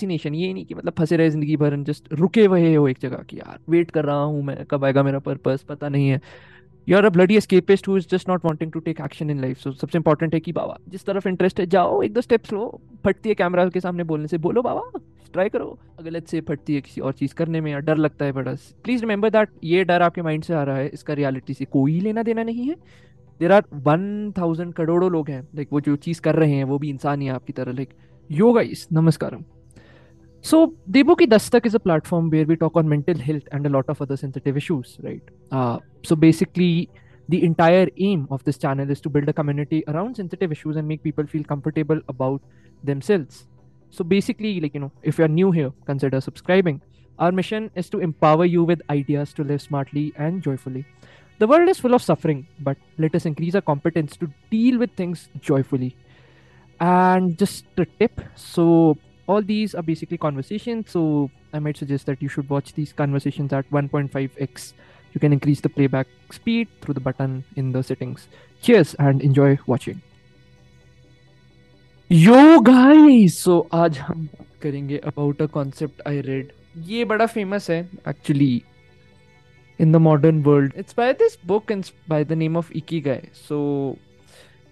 [0.00, 3.24] Destination ये नहीं कि मतलब फंसे रहे ज़िंदगी भर जस्ट रुके हुए हो एक जगह
[3.28, 6.20] की यार वेट कर रहा हूँ मैं, कब आएगा मेरा पर्पस पता नहीं है।
[6.88, 9.58] You are a bloody escapist who is just not wanting to take action in life
[9.58, 12.80] so सबसे इंपॉर्टेंट है कि बाबा, जिस तरफ़ इंटरेस्ट है, जाओ, एक दो स्टेप्स लो।
[13.04, 15.00] फटती है कैमरा के सामने बोलने से, बोलो बाबा
[15.32, 18.32] ट्राई करो। लेट्स से फटती है किसी और चीज़ करने में या डर लगता है
[18.32, 18.54] बड़ा
[18.84, 22.00] प्लीज़ रिमेंबर दैट ये डर आपके माइंड से आ रहा है, इसका रियलिटी से कोई
[22.00, 22.76] लेना देना नहीं है।
[23.40, 26.78] देर आर वन थाउज़ेंड करोड़ों लोग हैं लाइक वो जो चीज़ कर रहे हैं, वो
[26.78, 27.94] भी इंसान ही है आपकी तरह लाइक
[28.30, 29.44] योगा इस नमस्कारम।
[30.42, 33.68] So, Debo Ki Dastak is a platform where we talk on mental health and a
[33.68, 35.22] lot of other sensitive issues, right?
[35.52, 36.88] Uh, so, basically,
[37.28, 40.88] the entire aim of this channel is to build a community around sensitive issues and
[40.88, 42.40] make people feel comfortable about
[42.82, 43.46] themselves.
[43.90, 46.80] So, basically, like, you know, if you're new here, consider subscribing.
[47.18, 50.86] Our mission is to empower you with ideas to live smartly and joyfully.
[51.38, 54.92] The world is full of suffering, but let us increase our competence to deal with
[54.92, 55.96] things joyfully.
[56.80, 58.96] And just a tip so,
[59.29, 60.91] all these are basically conversations.
[60.91, 64.73] So, I might suggest that you should watch these conversations at 1.5x.
[65.13, 68.27] You can increase the playback speed through the button in the settings.
[68.61, 70.01] Cheers and enjoy watching.
[72.09, 76.51] Yo guys, so आज हम बात करेंगे about a concept I read.
[76.89, 78.63] ये बड़ा famous है actually
[79.79, 80.75] in the modern world.
[80.75, 83.29] It's by this book and by the name of Ikigai.
[83.33, 83.97] So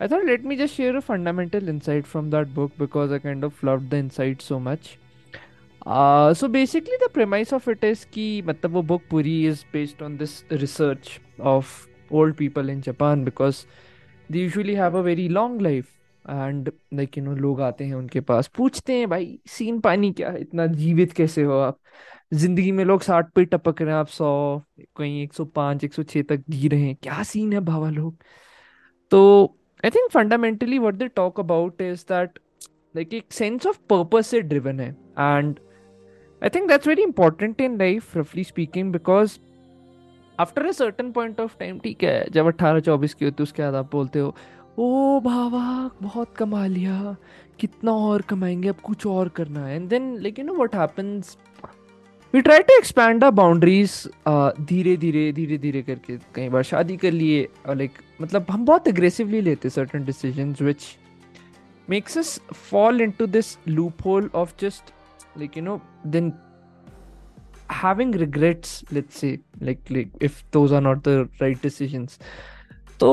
[0.00, 3.42] I thought let me just share a fundamental insight from that book because I kind
[3.42, 4.96] of loved the insight so much.
[5.84, 10.02] Uh, so basically the premise of it is कि मतलब वो book पूरी is based
[10.02, 13.66] on this research of old people in Japan because
[14.30, 15.90] they usually have a very long life
[16.24, 20.30] and like you know लोग आते हैं उनके पास पूछते हैं भाई सीन पानी क्या
[20.30, 21.78] है इतना जीवित कैसे हो आप
[22.34, 24.30] ज़िंदगी में लोग साठ पे टपक रहे हैं आप सौ
[24.96, 27.90] कहीं एक सौ पाँच एक सौ छः तक जी रहे हैं क्या सीन है भावा
[27.90, 28.16] लोग
[29.10, 32.39] तो I think fundamentally what they talk about is that
[32.95, 34.95] like a sense of purpose से driven है
[35.27, 35.59] and
[36.41, 39.39] I think that's very important in life roughly speaking because
[40.39, 43.63] after a certain point of time ठीक है जब अट्ठारह चौबीस की होती है उसके
[43.63, 44.35] बाद आप बोलते हो
[44.79, 45.65] ओ भावा
[46.01, 47.15] बहुत कमा लिया
[47.59, 51.37] कितना और कमाएंगे अब कुछ और करना है and then like you know what happens
[52.34, 53.92] we try to expand the boundaries
[54.62, 59.40] धीरे धीरे धीरे धीरे करके कई बार शादी कर लिए लाइक मतलब हम बहुत अग्रेसिवली
[59.40, 60.84] लेते certain decision which
[61.88, 62.38] makes us
[62.70, 64.92] fall in to this loop hole of just
[65.38, 66.32] like you know then
[67.82, 72.18] having regrets let's say like like if those are not the right decisions
[73.00, 73.12] तो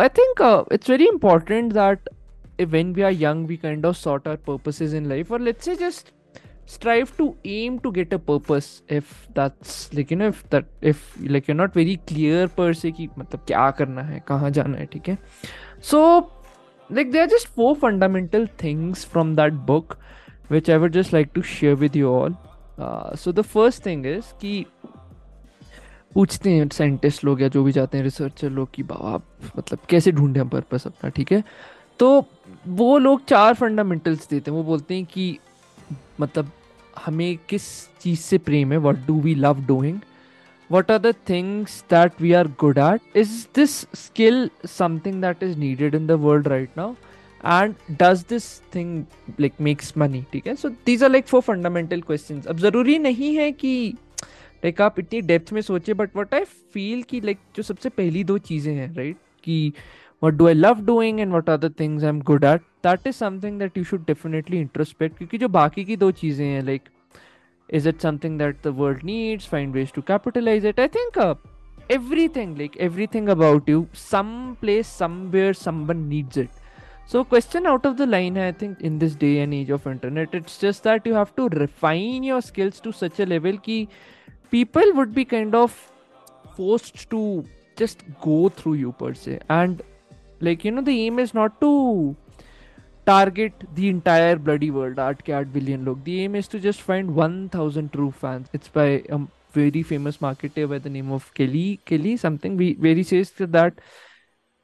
[0.00, 2.08] I think it's very important that
[2.68, 5.76] when we are young we kind of sort our purposes in life और let's say
[5.76, 6.12] just
[6.74, 7.24] strive to
[7.54, 8.68] aim to get a purpose
[8.98, 11.02] if that's like you know if that if
[11.34, 14.86] like you're not very clear per se कि मतलब क्या करना है कहाँ जाना है
[14.92, 15.18] ठीक है
[15.90, 16.02] so
[16.90, 19.98] like there are just four fundamental things from that book
[20.48, 22.38] which I would just like to share with you all
[22.78, 24.64] uh, so the first thing is कि
[26.14, 29.20] पूछते हैं साइंटिस्ट लोग या जो भी जाते हैं रिसर्चर लोग कि बाबा
[29.56, 31.42] मतलब कैसे ढूंढे हम पर्पस अपना ठीक है
[31.98, 32.08] तो
[32.80, 35.38] वो लोग चार फंडामेंटल्स देते हैं वो बोलते हैं कि
[36.20, 36.50] मतलब
[36.96, 37.62] हमें किस
[38.00, 38.78] चीज़ से प्रेम है?
[38.78, 40.00] What do we love doing
[40.70, 45.56] what are the things that we are good at is this skill something that is
[45.58, 46.94] needed in the world right now
[47.44, 48.44] and does this
[48.74, 49.04] thing
[49.40, 50.54] like makes money ठीक है?
[50.54, 53.74] So these are like four fundamental question अब ज़रूरी नहीं है कि
[54.64, 56.44] like आप इतनी depth में सोचे बट वट आई
[56.74, 59.72] फील कि लाइक जो सबसे पहली दो चीज़ें हैं राइट कि
[60.21, 63.15] what do I love doing and what are the things I'm good at that is
[63.15, 66.89] something that you should definitely introspect क्योंकि जो बाकी की दो चीज़ें हैं like
[67.69, 71.35] is it something that the world needs find ways to capitalize it I think uh,
[71.89, 76.49] everything like everything about you some place somewhere someone needs it
[77.05, 80.33] so question out of the line I think in this day and age of internet
[80.33, 83.87] it's just that you have to refine your skills to such a level कि
[84.49, 85.77] people would be kind of
[86.55, 87.45] forced to
[87.75, 89.81] just go through you per se and
[90.48, 91.72] like you know the aim is not to
[93.06, 97.14] target the entire bloody world ke 8 billion log the aim is to just find
[97.26, 98.88] 1000 true fans it's by
[99.18, 99.20] a
[99.58, 103.84] very famous marketer by the name of kelly kelly something we very says that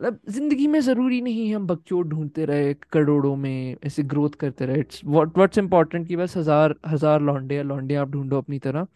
[0.00, 4.80] मतलब ज़िंदगी में ज़रूरी नहीं हम बकचोद ढूंढते रहे करोड़ों में ऐसे ग्रोथ करते रहे
[4.80, 8.86] इट्स व्हाट व्हाट्स इंपॉर्टेंट कि बस हज़ार हज़ार लौंडे या लौंडे आप ढूंढो अपनी तरह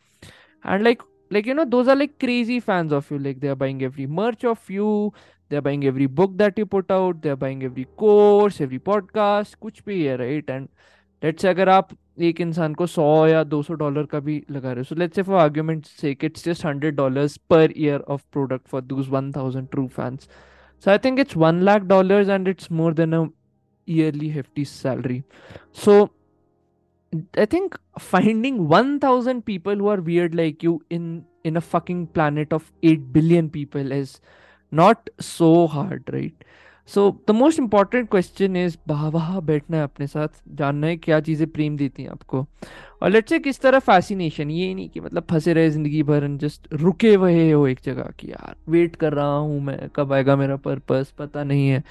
[0.66, 1.02] and like
[1.32, 4.06] like you know those are like crazy fans of you like they are buying every
[4.06, 4.88] merch of you
[5.51, 9.81] they're buying every book that you put out they're buying every course every podcast कुछ
[9.85, 10.67] भी है right and
[11.23, 14.71] let's say अगर आप एक इंसान को सौ या दो सौ डॉलर का भी लगा
[14.71, 18.23] रहे हो so let's say for argument's sake it's just hundred dollars per year of
[18.31, 20.27] product for those one thousand true fans
[20.79, 23.25] so I think it's one lakh dollars and it's more than a
[23.85, 25.23] yearly hefty salary
[25.71, 26.11] so
[27.37, 32.51] I think finding 1000 people who are weird like you in in a fucking planet
[32.51, 34.19] of 8 billion people is
[34.72, 36.44] not so hard, right?
[36.88, 41.46] So the most important question is बाबा बैठना है अपने साथ जानना है क्या चीज़ें
[41.50, 42.46] प्रेम देती हैं आपको।
[43.02, 46.68] और लेट्स से किस तरह फैसिनेशन ये नहीं कि मतलब फंसे रहे ज़िंदगी भर जस्ट
[46.72, 50.56] रुके हुए हो एक जगह कि यार वेट कर रहा हूँ मैं कब आएगा मेरा
[50.66, 51.82] पर्पस पता नहीं है।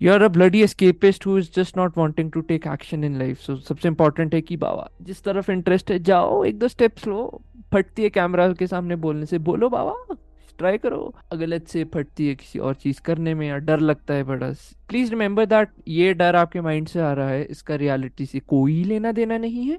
[0.00, 3.40] You are a bloody escapist who is just not wanting to take action in life
[3.40, 7.42] so सबसे इंपॉर्टेंट है कि बाबा जिस तरफ़ इंटरेस्ट है जाओ एक दो स्टेप्स लो
[7.72, 10.15] फटती है कैमरा के सामने बोलने से बोलो बाबा
[10.58, 14.24] ट्राई करो। लेट से फटती है किसी और चीज़ करने में या डर लगता है
[14.24, 14.50] बड़ा
[14.88, 18.82] प्लीज़ रिमेंबर दैट ये डर आपके माइंड से आ रहा है, इसका रियलिटी से कोई
[18.84, 19.78] लेना देना नहीं है।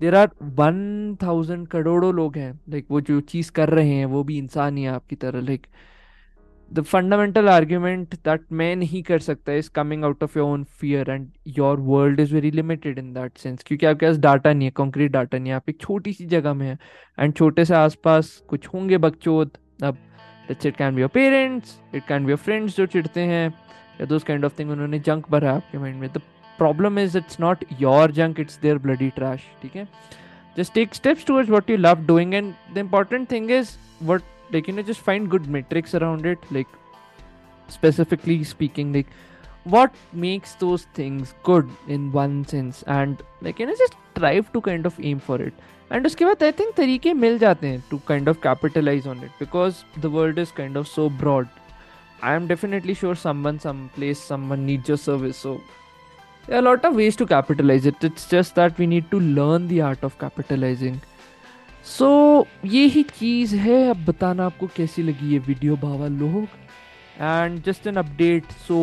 [0.00, 4.24] देर आर वन थाउज़ेंड करोड़ों लोग हैं लाइक वो जो चीज़ कर रहे हैं, वो
[4.24, 5.66] भी इंसान ही है आपकी तरह like
[6.70, 11.10] the fundamental argument that मैं नहीं कर सकता is coming out of your own fear
[11.10, 14.70] and your world is very limited in that sense क्योंकि आपके पास डाटा नहीं है
[14.72, 16.76] कॉन्क्रीट डाटा नहीं है, आप एक छोटी सी जगह में है
[17.18, 19.96] एंड छोटे से आसपास कुछ होंगे बकचोद अब
[20.48, 23.48] that's it can be your parents it can be your friends जो चिड़ते हैं,
[24.00, 26.20] या दोज काइंड ऑफ़ थिंग उन्होंने जंक भरा आपके माइंड में the
[26.58, 29.86] problem is it's not your junk it's their bloody trash ठीक है?
[30.56, 34.22] Just take steps towards what you love doing and the important thing is what
[34.52, 36.66] like you know just find good metrics around it like
[37.68, 39.06] specifically speaking like
[39.66, 44.60] what makes those things good in one sense and like you know just strive to
[44.68, 48.00] kind of aim for it and उसके बाद I think तरीके मिल जाते हैं to
[48.12, 51.48] kind of capitalize on it because the world is kind of so broad
[52.22, 55.58] I am definitely sure someone some place someone needs your service so
[56.48, 59.20] there are a lot of ways to capitalize it it's just that we need to
[59.38, 60.98] learn the art of capitalizing
[61.86, 62.06] so
[62.38, 66.48] so, ये ही चीज़ है अब बताना आपको कैसी लगी ये वीडियो बाबा लोग
[67.20, 68.80] and just an update so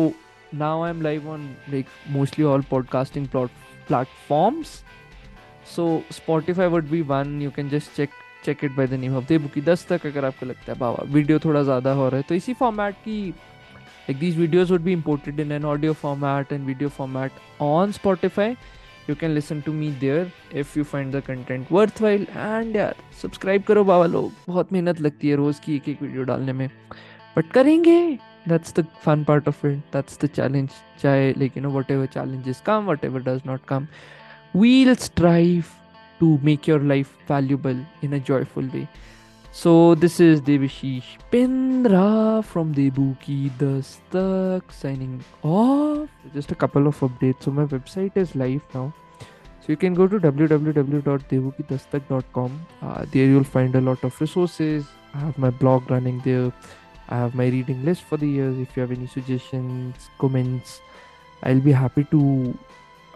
[0.54, 4.82] now I am live on like mostly all podcasting platforms
[5.74, 8.10] so Spotify would be one you can just check
[8.44, 11.38] check it by the name of Deboki दस तक अगर आपको लगता है, बाबा video
[11.44, 15.40] थोड़ा ज़्यादा हो रहा है तो इसी फॉर्मेट की like these videos would be imported
[15.40, 18.56] in an audio format and video format on Spotify
[19.08, 20.22] you can listen to me there
[20.60, 22.24] if you find the content worthwhile.
[22.44, 26.22] And यार सब्सक्राइब करो बाबा लोग। बहुत मेहनत लगती है रोज की एक एक वीडियो
[26.30, 26.68] डालने में।
[27.36, 29.78] बट करेंगे। That's the fun part of it.
[29.92, 30.80] That's the challenge.
[31.02, 33.86] चाहे, like, you know, whatever challenges come, whatever does not come.
[34.60, 35.72] We'll strive
[36.20, 38.86] to make your life valuable in a joyful way
[39.56, 46.10] so this is Devashish Pindra from Debuki Dastak signing off.
[46.34, 47.44] Just a couple of updates.
[47.44, 48.92] So my website is live now.
[49.60, 52.66] So you can go to www.devukidastak.com.
[52.82, 54.84] Uh, there you'll find a lot of resources.
[55.14, 56.52] I have my blog running there.
[57.08, 58.58] I have my reading list for the years.
[58.58, 60.82] If you have any suggestions, comments,
[61.42, 62.54] I'll be happy to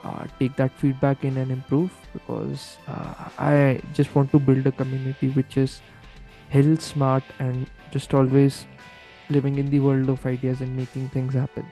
[0.04, 4.72] uh, take that feedback in and improve because uh, I just want to build a
[4.72, 5.80] community which is
[6.48, 8.66] hell smart and just always
[9.28, 11.66] living in the world of ideas and making things happen